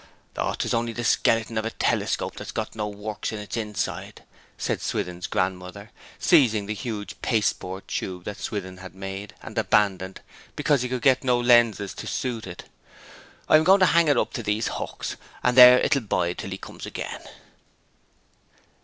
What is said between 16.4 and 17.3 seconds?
he comes again.'